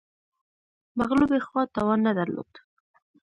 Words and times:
مغلوبې 0.99 1.39
خوا 1.47 1.63
توان 1.75 1.99
نه 2.07 2.11
درلود 2.19 2.51